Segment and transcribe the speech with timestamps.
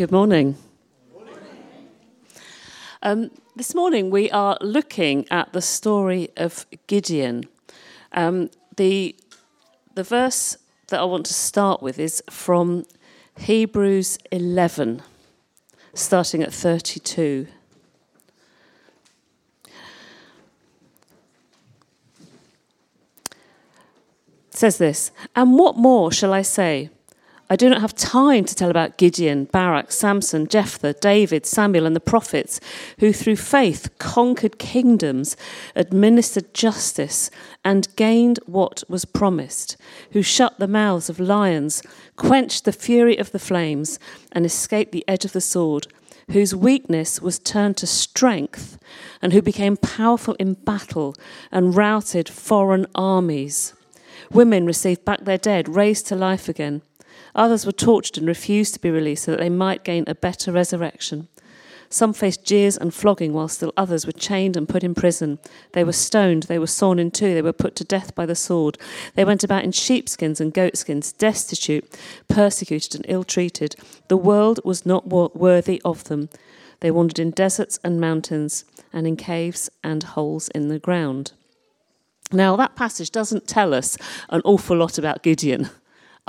[0.00, 0.56] Good morning.
[3.02, 7.44] Um, this morning we are looking at the story of Gideon.
[8.12, 9.14] Um, the,
[9.94, 10.56] the verse
[10.88, 12.86] that I want to start with is from
[13.40, 15.02] Hebrews 11,
[15.92, 17.46] starting at 32.
[19.66, 19.72] It
[24.48, 26.88] says this, and what more shall I say?
[27.52, 31.96] I do not have time to tell about Gideon, Barak, Samson, Jephthah, David, Samuel, and
[31.96, 32.60] the prophets,
[33.00, 35.36] who through faith conquered kingdoms,
[35.74, 37.28] administered justice,
[37.64, 39.76] and gained what was promised,
[40.12, 41.82] who shut the mouths of lions,
[42.14, 43.98] quenched the fury of the flames,
[44.30, 45.88] and escaped the edge of the sword,
[46.30, 48.78] whose weakness was turned to strength,
[49.20, 51.16] and who became powerful in battle
[51.50, 53.74] and routed foreign armies.
[54.30, 56.82] Women received back their dead, raised to life again.
[57.34, 60.52] Others were tortured and refused to be released so that they might gain a better
[60.52, 61.28] resurrection.
[61.92, 65.40] Some faced jeers and flogging, while still others were chained and put in prison.
[65.72, 68.36] They were stoned, they were sawn in two, they were put to death by the
[68.36, 68.78] sword.
[69.16, 71.84] They went about in sheepskins and goatskins, destitute,
[72.28, 73.74] persecuted, and ill treated.
[74.06, 76.28] The world was not worthy of them.
[76.78, 81.32] They wandered in deserts and mountains, and in caves and holes in the ground.
[82.32, 85.70] Now, that passage doesn't tell us an awful lot about Gideon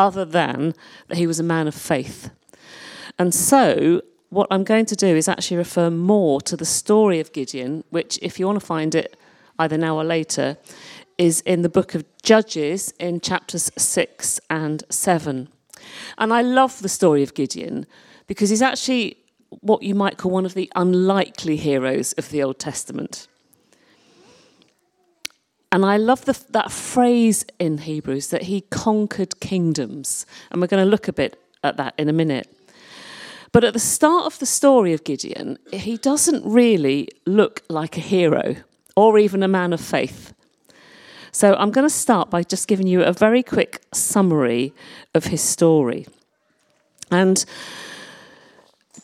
[0.02, 0.73] other than
[1.07, 2.31] that he was a man of faith.
[3.19, 7.31] And so, what I'm going to do is actually refer more to the story of
[7.33, 9.16] Gideon, which, if you want to find it
[9.59, 10.57] either now or later,
[11.17, 15.49] is in the book of Judges in chapters 6 and 7.
[16.17, 17.85] And I love the story of Gideon
[18.25, 19.17] because he's actually
[19.49, 23.27] what you might call one of the unlikely heroes of the Old Testament.
[25.72, 30.25] And I love the, that phrase in Hebrews that he conquered kingdoms.
[30.52, 32.47] And we're going to look a bit at that in a minute.
[33.53, 38.02] But at the start of the story of Gideon, he doesn't really look like a
[38.02, 38.55] hero
[38.95, 40.33] or even a man of faith.
[41.31, 44.74] So I'm going to start by just giving you a very quick summary
[45.13, 46.06] of his story.
[47.09, 47.44] And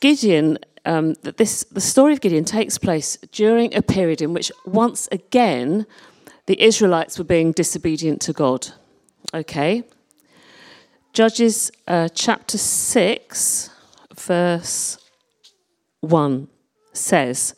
[0.01, 5.07] Gideon, um, this, the story of Gideon takes place during a period in which, once
[5.11, 5.85] again,
[6.47, 8.69] the Israelites were being disobedient to God.
[9.33, 9.83] Okay?
[11.13, 13.69] Judges uh, chapter 6,
[14.15, 14.97] verse
[16.01, 16.47] 1
[16.93, 17.53] says,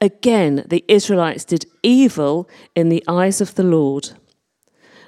[0.00, 4.10] Again, the Israelites did evil in the eyes of the Lord,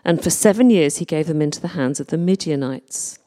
[0.05, 3.19] and for seven years he gave them into the hands of the Midianites.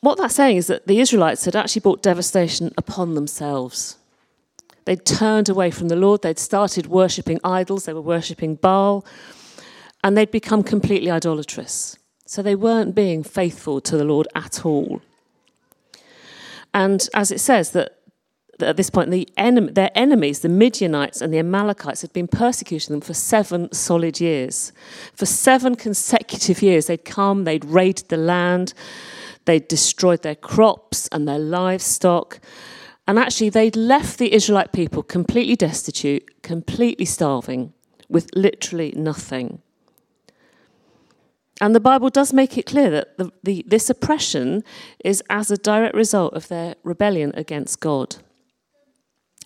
[0.00, 3.96] What that's saying is that the Israelites had actually brought devastation upon themselves.
[4.84, 9.04] They'd turned away from the Lord, they'd started worshipping idols, they were worshipping Baal,
[10.02, 11.98] and they'd become completely idolatrous.
[12.26, 15.00] So they weren't being faithful to the Lord at all.
[16.72, 17.98] And as it says, that
[18.60, 22.92] at this point, the enemy, their enemies, the Midianites and the Amalekites, had been persecuting
[22.92, 24.72] them for seven solid years.
[25.12, 28.74] For seven consecutive years, they'd come, they'd raided the land,
[29.44, 32.40] they'd destroyed their crops and their livestock,
[33.06, 37.72] and actually, they'd left the Israelite people completely destitute, completely starving,
[38.08, 39.60] with literally nothing.
[41.60, 44.64] And the Bible does make it clear that the, the, this oppression
[45.04, 48.16] is as a direct result of their rebellion against God.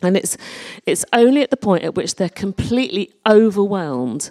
[0.01, 0.37] And it's,
[0.87, 4.31] it's only at the point at which they're completely overwhelmed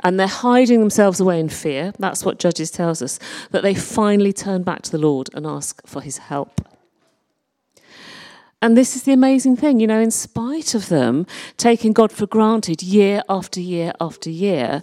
[0.00, 3.18] and they're hiding themselves away in fear, that's what Judges tells us,
[3.50, 6.60] that they finally turn back to the Lord and ask for his help.
[8.60, 11.26] And this is the amazing thing, you know, in spite of them
[11.56, 14.82] taking God for granted year after year after year,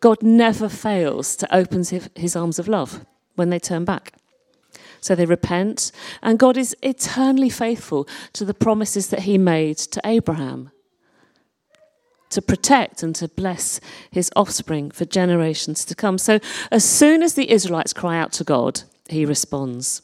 [0.00, 1.82] God never fails to open
[2.14, 4.14] his arms of love when they turn back.
[5.00, 5.90] So they repent,
[6.22, 10.70] and God is eternally faithful to the promises that he made to Abraham
[12.30, 13.80] to protect and to bless
[14.10, 16.18] his offspring for generations to come.
[16.18, 16.40] So
[16.70, 20.02] as soon as the Israelites cry out to God, he responds.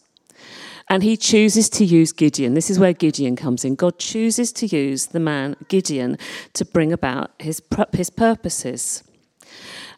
[0.89, 2.55] And he chooses to use Gideon.
[2.55, 3.75] This is where Gideon comes in.
[3.75, 6.19] God chooses to use the man Gideon
[6.53, 7.63] to bring about his,
[7.93, 9.03] his purposes.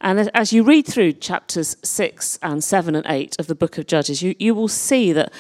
[0.00, 3.86] And as you read through chapters 6 and 7 and 8 of the book of
[3.86, 5.32] Judges, you, you will see that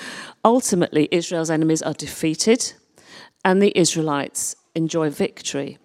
[0.44, 2.72] ultimately Israel's enemies are defeated
[3.44, 5.78] and the Israelites enjoy victory.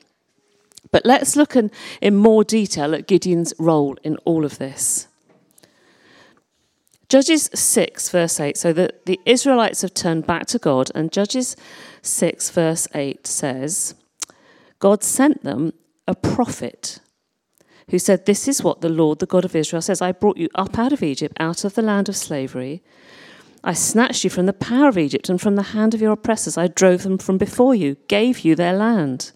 [0.91, 1.71] But let's look in,
[2.01, 5.07] in more detail at Gideon's role in all of this.
[7.12, 8.56] Judges 6, verse 8.
[8.56, 11.58] So that the Israelites have turned back to God, and Judges
[12.04, 13.96] 6, verse 8 says,
[14.80, 15.74] God sent them
[16.08, 17.02] a prophet
[17.90, 20.48] who said, This is what the Lord, the God of Israel, says I brought you
[20.56, 22.81] up out of Egypt, out of the land of slavery.
[23.62, 26.58] I snatched you from the power of Egypt and from the hand of your oppressors.
[26.58, 29.34] I drove them from before you, gave you their land.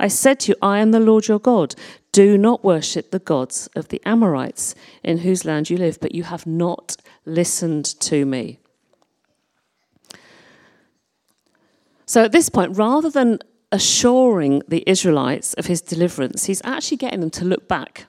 [0.00, 1.74] I said to you, I am the Lord your God.
[2.10, 6.24] Do not worship the gods of the Amorites in whose land you live, but you
[6.24, 6.96] have not
[7.28, 8.58] listened to me.
[12.06, 13.38] So at this point, rather than
[13.70, 18.06] assuring the Israelites of his deliverance, he's actually getting them to look back.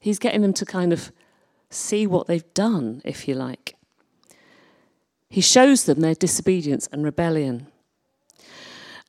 [0.00, 1.10] He's getting them to kind of
[1.70, 3.76] see what they've done, if you like.
[5.30, 7.68] He shows them their disobedience and rebellion.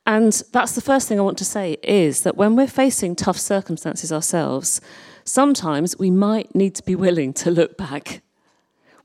[0.06, 3.38] And that's the first thing I want to say is that when we're facing tough
[3.38, 4.82] circumstances ourselves,
[5.24, 8.22] sometimes we might need to be willing to look back.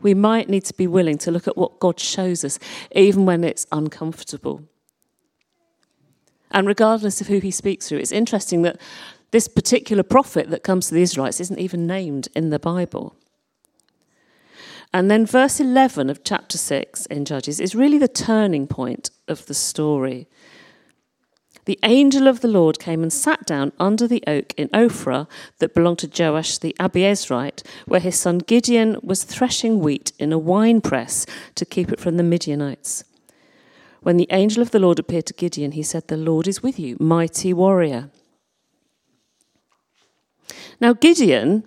[0.02, 2.58] We might need to be willing to look at what God shows us,
[2.94, 4.62] even when it's uncomfortable.
[6.50, 8.81] And regardless of who he speaks through, it's interesting that
[9.31, 13.16] this particular prophet that comes to the Israelites isn't even named in the Bible.
[14.93, 19.44] And then verse 11 of chapter 6 in Judges is really the turning point of
[19.46, 20.28] the story.
[21.66, 25.26] The angel of the Lord came and sat down under the oak in Ophrah
[25.58, 30.38] that belonged to Joash the Abiezrite, where his son Gideon was threshing wheat in a
[30.38, 31.26] winepress
[31.56, 33.02] to keep it from the Midianites.
[34.00, 36.78] When the angel of the Lord appeared to Gideon, he said, The Lord is with
[36.78, 38.10] you, mighty warrior.
[40.80, 41.64] Now, Gideon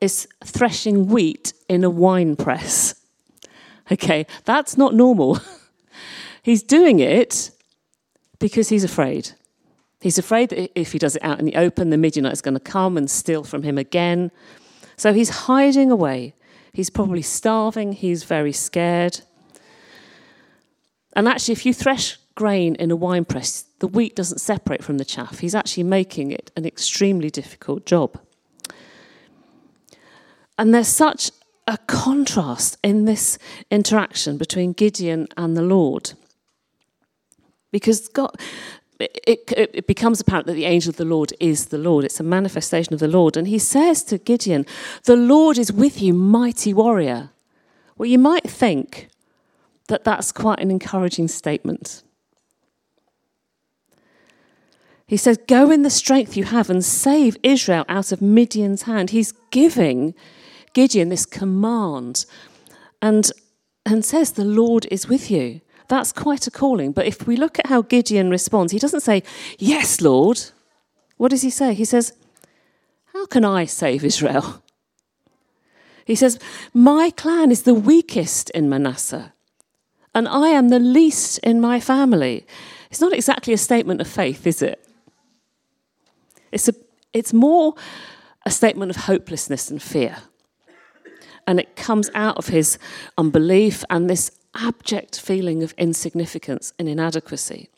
[0.00, 2.94] is threshing wheat in a wine press.
[3.92, 5.40] Okay, that's not normal.
[6.44, 7.50] he's doing it
[8.40, 9.30] because he's afraid.
[10.00, 12.54] He's afraid that if he does it out in the open, the Midianite is going
[12.54, 14.32] to come and steal from him again.
[14.96, 16.34] So he's hiding away.
[16.72, 17.92] He's probably starving.
[17.92, 19.20] He's very scared.
[21.14, 24.98] And actually, if you thresh grain in a wine press, the wheat doesn't separate from
[24.98, 25.40] the chaff.
[25.40, 28.18] He's actually making it an extremely difficult job.
[30.58, 31.30] And there's such
[31.66, 33.38] a contrast in this
[33.70, 36.12] interaction between Gideon and the Lord.
[37.70, 38.36] Because God,
[38.98, 42.04] it, it, it, becomes apparent that the angel of the Lord is the Lord.
[42.04, 43.36] It's a manifestation of the Lord.
[43.36, 44.66] And he says to Gideon,
[45.04, 47.30] The Lord is with you, mighty warrior.
[47.96, 49.08] Well, you might think
[49.88, 52.02] that that's quite an encouraging statement.
[55.06, 59.10] He says, Go in the strength you have and save Israel out of Midian's hand.
[59.10, 60.14] He's giving
[60.72, 62.26] Gideon this command
[63.02, 63.30] and,
[63.84, 65.62] and says, The Lord is with you.
[65.90, 66.92] That's quite a calling.
[66.92, 69.24] But if we look at how Gideon responds, he doesn't say,
[69.58, 70.40] Yes, Lord.
[71.16, 71.74] What does he say?
[71.74, 72.12] He says,
[73.12, 74.62] How can I save Israel?
[76.04, 76.38] He says,
[76.72, 79.32] My clan is the weakest in Manasseh
[80.14, 82.46] and I am the least in my family.
[82.90, 84.84] It's not exactly a statement of faith, is it?
[86.52, 86.74] It's, a,
[87.12, 87.74] it's more
[88.46, 90.18] a statement of hopelessness and fear.
[91.46, 92.78] And it comes out of his
[93.18, 97.68] unbelief and this abject feeling of insignificance and inadequacy.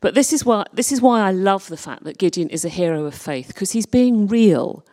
[0.00, 2.68] But this is why, this is why I love the fact that Gideon is a
[2.68, 4.84] hero of faith, because he's being real.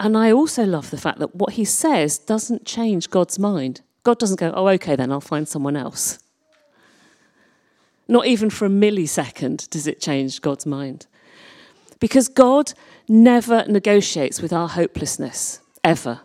[0.00, 3.82] And I also love the fact that what he says doesn't change God's mind.
[4.02, 6.18] God doesn't go, oh, okay, then I'll find someone else.
[8.08, 11.06] Not even for a millisecond does it change God's mind.
[12.00, 12.72] Because God
[13.08, 16.20] never negotiates with our hopelessness, ever.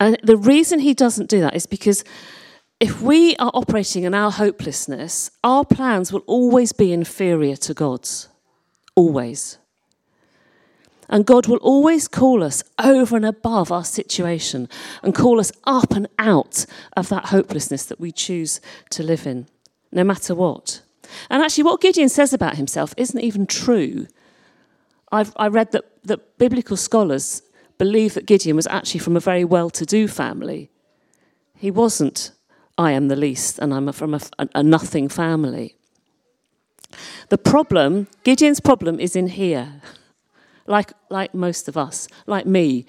[0.00, 2.04] And the reason he doesn't do that is because
[2.80, 8.28] if we are operating in our hopelessness, our plans will always be inferior to God's.
[8.94, 9.58] Always.
[11.08, 14.68] And God will always call us over and above our situation
[15.02, 19.46] and call us up and out of that hopelessness that we choose to live in,
[19.90, 20.82] no matter what.
[21.30, 24.06] And actually, what Gideon says about himself isn't even true.
[25.10, 27.42] I've, I read that, that biblical scholars
[27.78, 30.70] believe that Gideon was actually from a very well to do family.
[31.54, 32.32] He wasn't,
[32.76, 35.76] I am the least, and I'm from a, a, a nothing family.
[37.28, 39.80] The problem, Gideon's problem, is in here
[40.66, 42.86] like, like most of us, like me,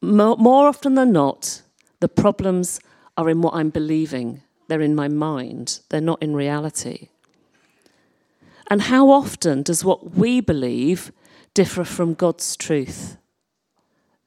[0.00, 1.62] more, more often than not,
[2.00, 2.80] the problems
[3.16, 4.42] are in what I'm believing.
[4.68, 7.08] They're in my mind, they're not in reality.
[8.68, 11.10] And how often does what we believe
[11.54, 13.16] differ from God's truth?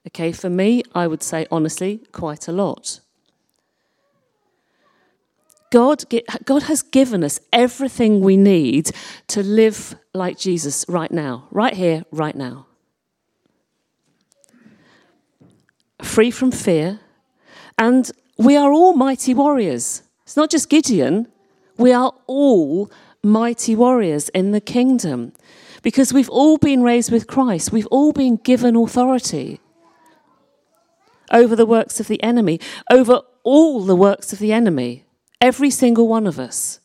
[0.08, 3.00] Okay, for me, I would say honestly, quite a lot.
[5.72, 6.04] God,
[6.46, 8.92] God has given us everything we need
[9.28, 12.68] to live like Jesus right now, right here, right now.
[16.04, 17.00] free from fear,
[17.78, 20.04] and we are all mighty warriors.
[20.24, 21.28] It's not just Gideon,
[21.78, 22.92] we are all
[23.24, 25.34] mighty warriors in the kingdom.
[25.82, 29.60] Because we've all been raised with Christ, we've all been given authority
[31.32, 32.60] over the works of the enemy,
[32.92, 35.06] over all the works of the enemy,
[35.42, 36.80] every single one of us.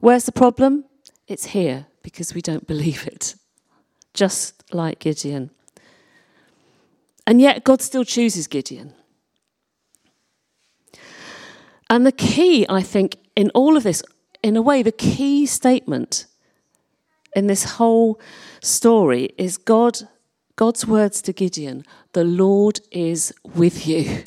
[0.00, 0.84] Where's the problem?
[1.26, 3.34] It's here because we don't believe it,
[4.12, 5.50] just like Gideon.
[7.26, 8.92] And yet, God still chooses Gideon.
[11.88, 14.02] And the key, I think, in all of this,
[14.42, 16.26] in a way, the key statement
[17.34, 18.20] in this whole
[18.60, 20.08] story is God,
[20.56, 24.24] God's words to Gideon the Lord is with you.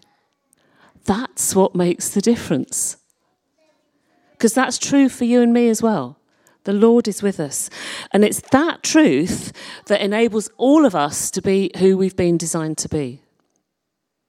[1.06, 2.98] That's what makes the difference.
[4.32, 6.20] Because that's true for you and me as well.
[6.65, 7.70] The Lord is with us.
[8.12, 9.53] And it's that truth
[9.88, 13.22] that enables all of us to be who we've been designed to be.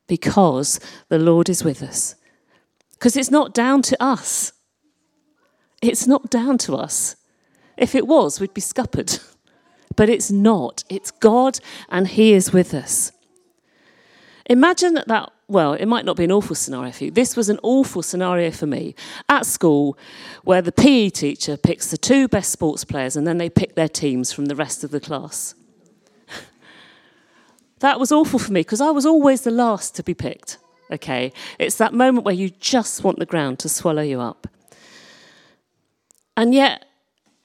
[0.07, 2.15] Because the Lord is with us.
[2.93, 4.53] Because it's not down to us.
[5.83, 7.17] It's not down to us.
[7.77, 9.19] If it was, we'd be scuppered.
[9.97, 10.85] But it's not.
[10.89, 13.11] It's God, and He is with us.
[14.49, 17.11] Imagine that, well, it might not be an awful scenario for you.
[17.11, 18.95] This was an awful scenario for me
[19.29, 19.99] at school
[20.43, 23.89] where the PE teacher picks the two best sports players and then they pick their
[23.89, 25.55] teams from the rest of the class.
[27.81, 30.57] that was awful for me because I was always the last to be picked.
[30.91, 31.31] Okay?
[31.59, 34.47] It's that moment where you just want the ground to swallow you up.
[36.39, 36.87] And yet,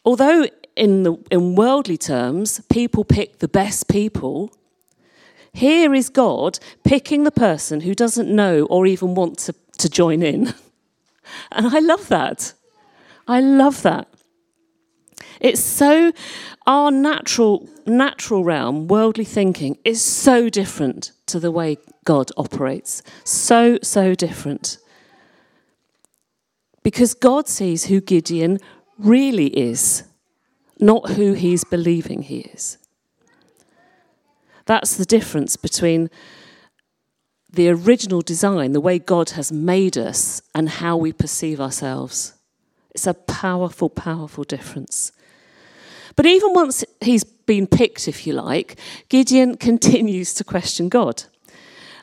[0.06, 4.56] although in, the, in worldly terms, people pick the best people,
[5.54, 10.24] here is God picking the person who doesn't know or even want to, to join
[10.24, 10.54] in.
[11.52, 12.54] and I love that.
[13.28, 14.08] I love that.
[15.40, 16.12] It's so
[16.66, 23.04] our natural natural realm, worldly thinking is so different to the way God operates.
[23.24, 24.78] So so different.
[26.82, 28.60] Because God sees who Gideon
[28.98, 30.04] really is,
[30.80, 32.78] not who he's believing he is.
[34.66, 36.10] That's the difference between
[37.52, 42.34] the original design, the way God has made us, and how we perceive ourselves.
[42.94, 45.12] It's a powerful, powerful difference.
[46.16, 48.80] But even once he's been picked, if you like,
[49.10, 51.24] Gideon continues to question God.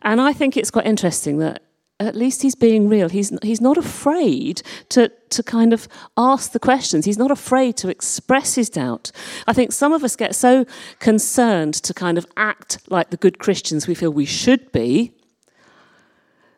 [0.02, 1.62] And I think it's quite interesting that
[2.00, 3.08] at least he's being real.
[3.08, 7.04] He's, he's not afraid to, to kind of ask the questions.
[7.04, 9.12] He's not afraid to express his doubt.
[9.46, 10.64] I think some of us get so
[10.98, 15.12] concerned to kind of act like the good Christians we feel we should be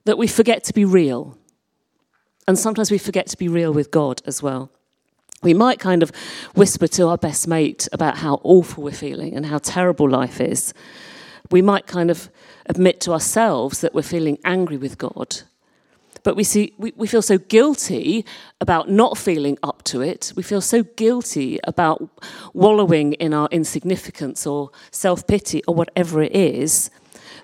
[0.05, 1.37] that we forget to be real.
[2.47, 4.71] And sometimes we forget to be real with God as well.
[5.43, 6.13] We might kind of
[6.55, 10.73] whisper to our best mate about how awful we're feeling and how terrible life is.
[11.53, 12.31] We might kind of
[12.67, 15.43] admit to ourselves that we're feeling angry with God.
[16.25, 18.25] But we, see, we, we feel so guilty
[18.61, 20.33] about not feeling up to it.
[20.37, 22.09] We feel so guilty about
[22.55, 26.91] wallowing in our insignificance or self pity or whatever it is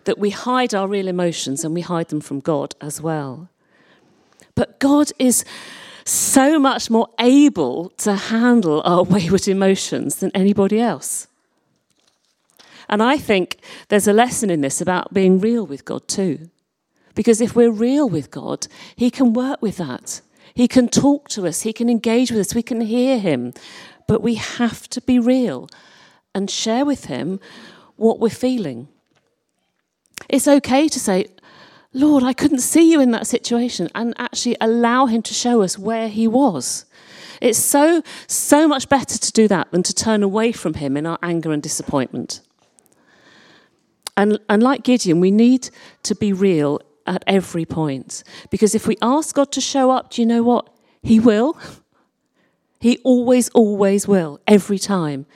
[0.04, 3.48] that we hide our real emotions and we hide them from God as well.
[4.54, 5.44] But God is
[6.04, 11.27] so much more able to handle our wayward emotions than anybody else.
[12.88, 16.50] And I think there's a lesson in this about being real with God too.
[17.14, 18.66] Because if we're real with God,
[18.96, 20.20] He can work with that.
[20.54, 23.52] He can talk to us, He can engage with us, we can hear Him.
[24.06, 25.68] But we have to be real
[26.34, 27.40] and share with Him
[27.96, 28.88] what we're feeling.
[30.28, 31.26] It's okay to say,
[31.92, 35.78] Lord, I couldn't see you in that situation, and actually allow Him to show us
[35.78, 36.84] where He was.
[37.40, 41.06] It's so, so much better to do that than to turn away from Him in
[41.06, 42.40] our anger and disappointment.
[44.18, 45.70] And, and like Gideon, we need
[46.02, 48.24] to be real at every point.
[48.50, 50.68] Because if we ask God to show up, do you know what?
[51.02, 51.56] He will.
[52.80, 55.26] He always, always will, every time.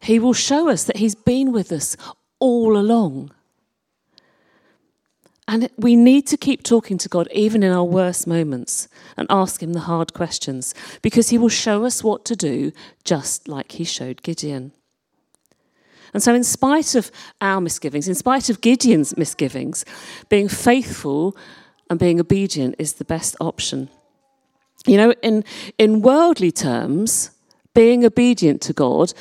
[0.00, 1.96] He will show us that He's been with us
[2.40, 3.30] all along.
[5.46, 9.62] And we need to keep talking to God even in our worst moments and ask
[9.62, 12.72] Him the hard questions because He will show us what to do
[13.04, 14.72] just like He showed Gideon.
[16.14, 19.84] And so, in spite of our misgivings, in spite of Gideon's misgivings,
[20.28, 21.36] being faithful
[21.90, 23.90] and being obedient is the best option.
[24.86, 25.44] You know, in,
[25.76, 27.32] in worldly terms,
[27.74, 29.12] being obedient to God,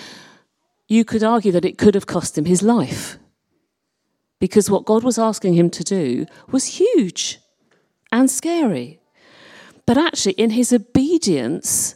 [0.87, 3.17] you could argue that it could have cost him his life.
[4.39, 7.39] Because what God was asking him to do was huge
[8.11, 8.99] and scary.
[9.85, 11.95] But actually, in his obedience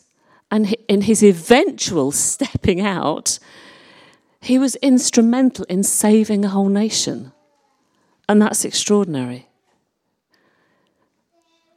[0.49, 3.37] and in his eventual stepping out,
[4.41, 7.31] he was instrumental in saving a whole nation.
[8.29, 9.47] And that's extraordinary.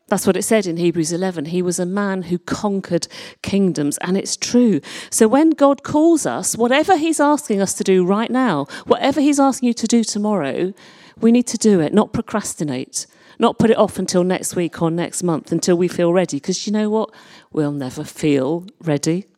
[0.09, 1.47] That's what it said in Hebrews 11.
[1.47, 3.07] He was a man who conquered
[3.43, 4.81] kingdoms, and it's true.
[5.09, 9.39] So when God calls us, whatever He's asking us to do right now, whatever He's
[9.39, 10.75] asking you to do tomorrow,
[11.21, 13.07] we need to do it, not procrastinate,
[13.39, 16.67] not put it off until next week or next month until we feel ready, because
[16.67, 17.15] you know what?
[17.53, 19.30] We'll never feel ready.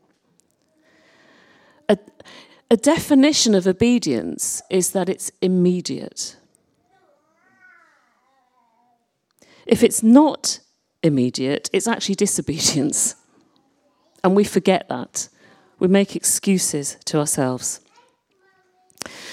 [2.73, 6.37] A, definition of obedience is that it's immediate.
[9.67, 10.61] If it's not
[11.03, 13.15] immediate, it's actually disobedience.
[14.25, 15.29] And we forget that.
[15.81, 17.81] We make excuses to ourselves.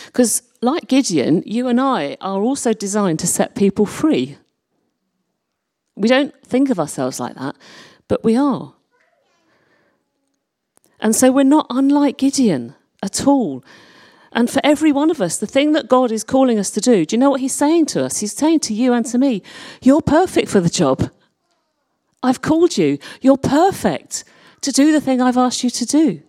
[0.08, 4.38] Because, like Gideon, you and I are also designed to set people free.
[5.96, 7.55] We don't think of ourselves like that,
[8.08, 8.74] but we are.
[11.00, 13.63] And so we're not unlike Gideon at all.
[14.32, 17.06] And for every one of us, the thing that God is calling us to do,
[17.06, 18.20] do you know what He's saying to us?
[18.20, 19.41] He's saying to you and to me,
[19.82, 21.10] You're perfect for the job.
[22.22, 23.00] I've called you.
[23.22, 24.24] You're perfect
[24.62, 26.22] to do the thing I've asked you to do.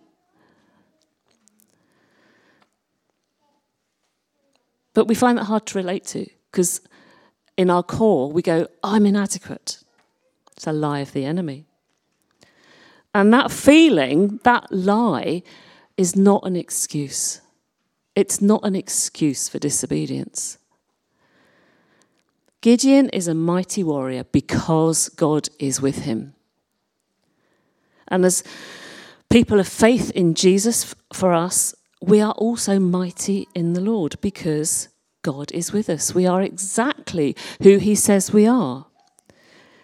[4.93, 6.81] But we find that hard to relate to because
[7.57, 9.83] in our core we go, I'm inadequate.
[10.55, 11.65] It's a lie of the enemy.
[13.13, 15.43] And that feeling, that lie,
[16.01, 17.41] is not an excuse.
[18.15, 20.57] It's not an excuse for disobedience.
[22.59, 26.33] Gideon is a mighty warrior because God is with him.
[28.07, 28.43] And as
[29.29, 34.89] people of faith in Jesus for us, we are also mighty in the Lord because
[35.21, 36.15] God is with us.
[36.15, 38.87] We are exactly who he says we are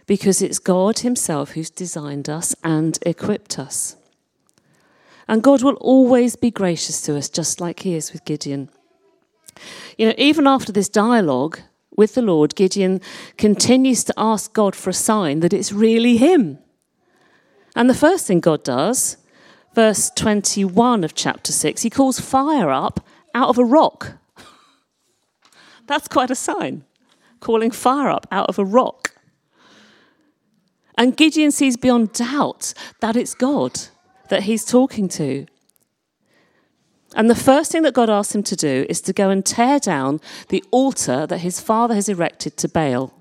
[0.07, 3.97] because it's God himself who's designed us and equipped us.
[5.27, 8.69] And God will always be gracious to us, just like He is with Gideon.
[9.97, 11.59] You know, even after this dialogue
[11.95, 13.01] with the Lord, Gideon
[13.37, 16.59] continues to ask God for a sign that it's really Him.
[17.75, 19.17] And the first thing God does,
[19.75, 24.13] verse 21 of chapter 6, He calls fire up out of a rock.
[25.87, 26.85] That's quite a sign,
[27.39, 29.13] calling fire up out of a rock.
[30.97, 33.79] And Gideon sees beyond doubt that it's God
[34.29, 35.45] that he's talking to.
[37.15, 39.79] And the first thing that God asks him to do is to go and tear
[39.79, 43.13] down the altar that his father has erected to Baal.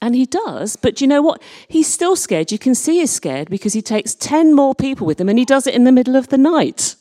[0.00, 1.40] And he does, but you know what?
[1.68, 2.50] He's still scared.
[2.50, 5.44] You can see he's scared because he takes 10 more people with him and he
[5.44, 6.96] does it in the middle of the night.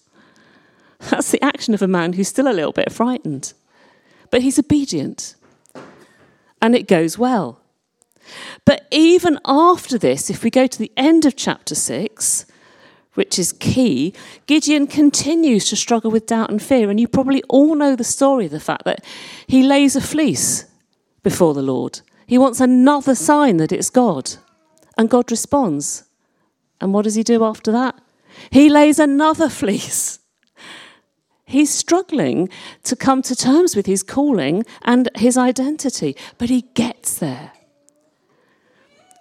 [1.09, 3.53] That's the action of a man who's still a little bit frightened.
[4.29, 5.35] But he's obedient.
[6.61, 7.61] And it goes well.
[8.65, 12.45] But even after this, if we go to the end of chapter 6,
[13.15, 14.13] which is key,
[14.45, 16.89] Gideon continues to struggle with doubt and fear.
[16.89, 19.04] And you probably all know the story the fact that
[19.47, 20.65] he lays a fleece
[21.24, 22.02] before the Lord.
[22.28, 24.32] He wants another sign that it's God.
[24.97, 26.04] And God responds.
[26.80, 28.00] And what does he do after that?
[28.52, 30.19] He lays another fleece.
[31.45, 32.47] He's struggling
[32.84, 37.52] to come to terms with his calling and his identity, but he gets there.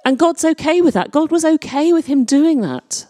[0.04, 1.10] And God's okay with that.
[1.10, 3.06] God was okay with him doing that.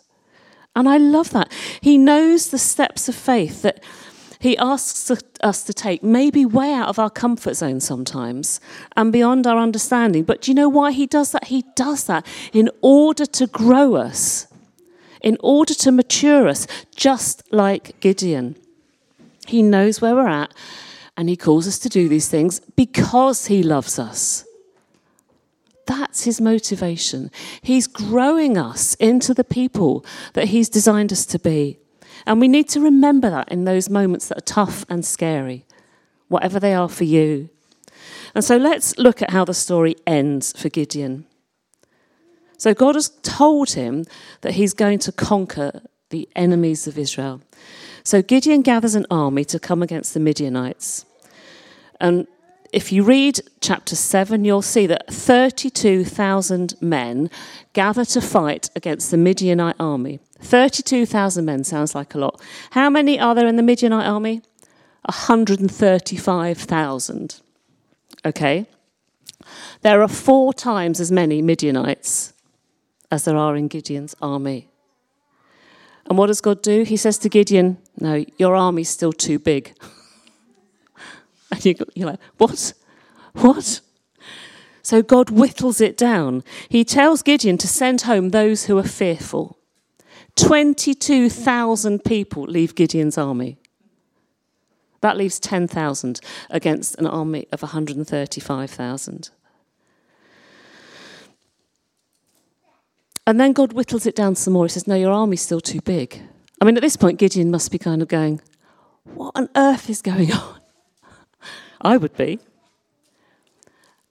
[0.74, 1.52] And I love that.
[1.80, 3.82] He knows the steps of faith that
[4.40, 5.10] he asks
[5.42, 8.58] us to take, maybe way out of our comfort zone sometimes
[8.96, 10.24] and beyond our understanding.
[10.24, 11.44] But do you know why he does that?
[11.48, 14.46] He does that in order to grow us,
[15.20, 18.56] in order to mature us, just like Gideon.
[19.46, 20.54] He knows where we're at
[21.18, 24.46] and he calls us to do these things because he loves us.
[25.90, 27.32] That's his motivation.
[27.62, 31.80] He's growing us into the people that he's designed us to be.
[32.24, 35.66] And we need to remember that in those moments that are tough and scary,
[36.28, 37.50] whatever they are for you.
[38.36, 41.26] And so let's look at how the story ends for Gideon.
[42.56, 44.04] So God has told him
[44.42, 47.42] that he's going to conquer the enemies of Israel.
[48.04, 51.04] So Gideon gathers an army to come against the Midianites.
[51.98, 52.28] And
[52.72, 57.28] if you read chapter 7, you'll see that 32,000 men
[57.72, 60.20] gather to fight against the Midianite army.
[60.40, 62.40] 32,000 men sounds like a lot.
[62.70, 64.42] How many are there in the Midianite army?
[65.06, 67.40] 135,000.
[68.24, 68.66] Okay?
[69.82, 72.32] There are four times as many Midianites
[73.10, 74.68] as there are in Gideon's army.
[76.06, 76.84] And what does God do?
[76.84, 79.74] He says to Gideon, No, your army's still too big.
[81.52, 82.72] And you you're like, what?
[83.32, 83.80] What?
[84.82, 86.42] So God whittles it down.
[86.68, 89.58] He tells Gideon to send home those who are fearful.
[90.36, 93.58] 22,000 people leave Gideon's army.
[95.00, 99.30] That leaves 10,000 against an army of 135,000.
[103.26, 104.64] And then God whittles it down some more.
[104.64, 106.20] He says, No, your army's still too big.
[106.60, 108.40] I mean, at this point, Gideon must be kind of going,
[109.04, 110.59] What on earth is going on?
[111.80, 112.38] I would be.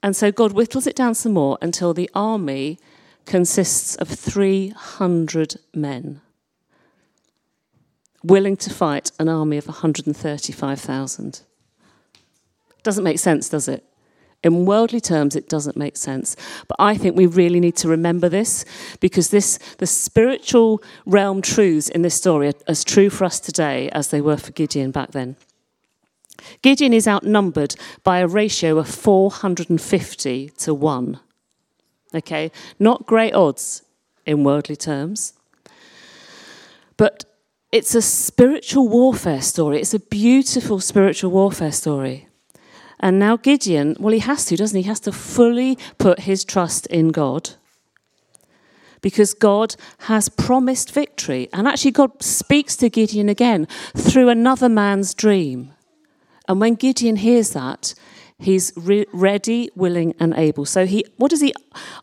[0.01, 2.79] And so God whittles it down some more until the army
[3.25, 6.21] consists of 300 men
[8.23, 11.41] willing to fight an army of 135,000.
[12.83, 13.83] Doesn't make sense, does it?
[14.41, 16.37] In worldly terms, it doesn't make sense.
[16.67, 18.63] But I think we really need to remember this
[19.01, 23.89] because this, the spiritual realm truths in this story are as true for us today
[23.89, 25.35] as they were for Gideon back then.
[26.61, 31.19] Gideon is outnumbered by a ratio of 450 to 1.
[32.15, 33.83] Okay, not great odds
[34.25, 35.33] in worldly terms.
[36.97, 37.25] But
[37.71, 39.79] it's a spiritual warfare story.
[39.79, 42.27] It's a beautiful spiritual warfare story.
[42.99, 44.81] And now Gideon, well, he has to, doesn't he?
[44.83, 47.51] He has to fully put his trust in God
[49.01, 51.47] because God has promised victory.
[51.53, 55.73] And actually, God speaks to Gideon again through another man's dream.
[56.49, 57.93] And when Gideon hears that,
[58.39, 60.65] he's re- ready, willing, and able.
[60.65, 61.53] So he, what does he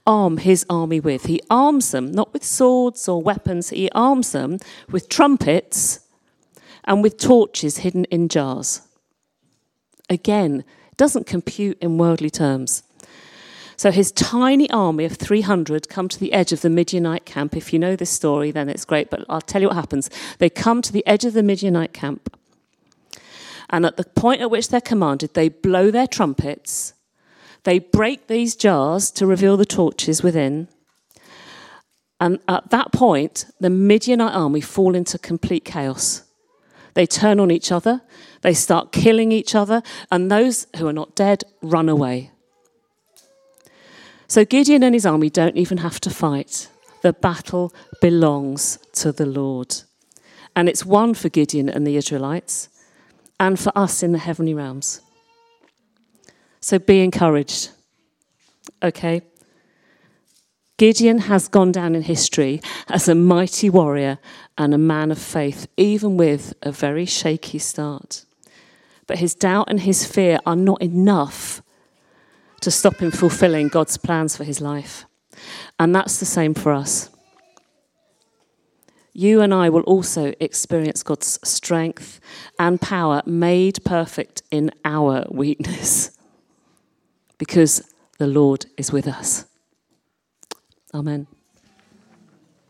[0.06, 1.26] arm his army with?
[1.26, 3.70] He arms them not with swords or weapons.
[3.70, 6.00] He arms them with trumpets
[6.84, 8.82] and with torches hidden in jars.
[10.08, 10.64] Again,
[10.96, 12.84] doesn't compute in worldly terms.
[13.76, 17.56] So his tiny army of 300 come to the edge of the Midianite camp.
[17.56, 20.08] If you know this story, then it's great, but I'll tell you what happens.
[20.38, 22.38] They come to the edge of the Midianite camp,
[23.70, 26.94] and at the point at which they're commanded, they blow their trumpets,
[27.64, 30.68] they break these jars to reveal the torches within.
[32.20, 36.22] And at that point, the Midianite army fall into complete chaos.
[36.94, 38.02] They turn on each other,
[38.42, 42.30] they start killing each other, and those who are not dead run away.
[44.28, 46.68] So Gideon and his army don't even have to fight.
[47.02, 49.74] The battle belongs to the Lord.
[50.54, 52.68] And it's won for Gideon and the Israelites
[53.38, 55.00] and for us in the heavenly realms.
[56.60, 57.70] So be encouraged.
[58.82, 59.22] Okay?
[60.78, 64.18] Gideon has gone down in history as a mighty warrior
[64.58, 68.24] and a man of faith, even with a very shaky start.
[69.06, 71.62] But his doubt and his fear are not enough
[72.60, 75.06] to stop him fulfilling God's plans for his life.
[75.78, 77.10] And that's the same for us.
[79.18, 82.20] You and I will also experience God's strength
[82.58, 86.10] and power made perfect in our weakness
[87.38, 87.80] because
[88.18, 89.46] the Lord is with us.
[90.92, 91.28] Amen.